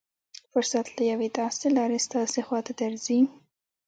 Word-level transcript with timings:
فرصت 0.51 0.85
له 0.95 1.03
يوې 1.11 1.27
داسې 1.39 1.65
لارې 1.77 1.99
ستاسې 2.07 2.39
خوا 2.47 2.59
ته 2.67 2.73
درځي. 2.81 3.19